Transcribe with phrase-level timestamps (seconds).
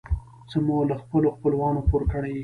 [0.49, 2.35] څه مې له خپلو خپلوانو پور کړې.